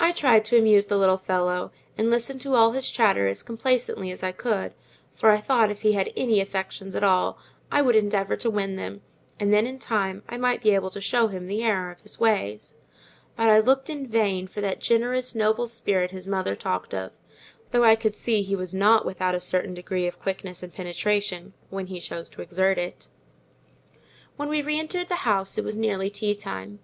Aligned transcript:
I 0.00 0.10
tried 0.10 0.44
to 0.46 0.58
amuse 0.58 0.86
the 0.86 0.96
little 0.98 1.16
fellow, 1.16 1.70
and 1.96 2.10
listened 2.10 2.40
to 2.40 2.54
all 2.56 2.72
his 2.72 2.90
chatter 2.90 3.28
as 3.28 3.44
complacently 3.44 4.10
as 4.10 4.24
I 4.24 4.32
could; 4.32 4.74
for 5.12 5.30
I 5.30 5.40
thought 5.40 5.70
if 5.70 5.82
he 5.82 5.92
had 5.92 6.12
any 6.16 6.40
affections 6.40 6.96
at 6.96 7.04
all, 7.04 7.38
I 7.70 7.80
would 7.80 7.94
endeavour 7.94 8.34
to 8.34 8.50
win 8.50 8.74
them; 8.74 9.00
and 9.38 9.52
then, 9.54 9.64
in 9.64 9.78
time, 9.78 10.24
I 10.28 10.38
might 10.38 10.60
be 10.60 10.74
able 10.74 10.90
to 10.90 11.00
show 11.00 11.28
him 11.28 11.46
the 11.46 11.62
error 11.62 11.92
of 11.92 12.00
his 12.00 12.18
ways: 12.18 12.74
but 13.36 13.48
I 13.48 13.60
looked 13.60 13.88
in 13.88 14.08
vain 14.08 14.48
for 14.48 14.60
that 14.60 14.80
generous, 14.80 15.36
noble 15.36 15.68
spirit 15.68 16.10
his 16.10 16.26
mother 16.26 16.56
talked 16.56 16.92
of; 16.92 17.12
though 17.70 17.84
I 17.84 17.94
could 17.94 18.16
see 18.16 18.42
he 18.42 18.56
was 18.56 18.74
not 18.74 19.06
without 19.06 19.36
a 19.36 19.40
certain 19.40 19.72
degree 19.72 20.08
of 20.08 20.18
quickness 20.18 20.64
and 20.64 20.74
penetration, 20.74 21.52
when 21.70 21.86
he 21.86 22.00
chose 22.00 22.28
to 22.30 22.42
exert 22.42 22.76
it. 22.76 23.06
When 24.34 24.48
we 24.48 24.62
re 24.62 24.76
entered 24.80 25.06
the 25.08 25.14
house 25.22 25.56
it 25.56 25.64
was 25.64 25.78
nearly 25.78 26.10
tea 26.10 26.34
time. 26.34 26.76